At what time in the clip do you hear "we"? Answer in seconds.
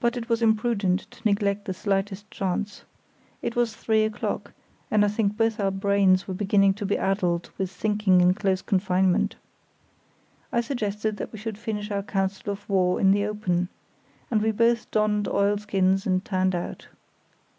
11.34-11.38, 14.40-14.52